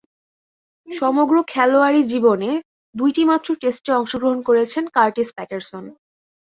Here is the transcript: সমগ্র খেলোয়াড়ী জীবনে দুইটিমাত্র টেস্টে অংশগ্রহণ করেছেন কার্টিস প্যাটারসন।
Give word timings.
সমগ্র 0.87 1.35
খেলোয়াড়ী 1.47 2.01
জীবনে 2.03 2.49
দুইটিমাত্র 2.95 3.49
টেস্টে 3.61 3.91
অংশগ্রহণ 3.93 4.39
করেছেন 4.47 4.83
কার্টিস 4.95 5.29
প্যাটারসন। 5.35 5.83